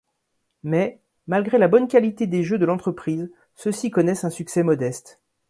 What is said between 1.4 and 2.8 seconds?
la bonne qualité des jeux de